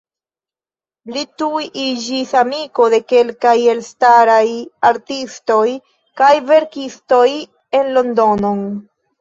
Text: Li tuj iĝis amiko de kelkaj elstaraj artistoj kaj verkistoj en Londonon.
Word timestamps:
Li 1.17 1.25
tuj 1.41 1.65
iĝis 1.81 2.31
amiko 2.39 2.87
de 2.93 2.99
kelkaj 3.13 3.53
elstaraj 3.75 4.43
artistoj 4.91 5.61
kaj 6.23 6.33
verkistoj 6.51 7.23
en 7.83 7.97
Londonon. 8.01 8.67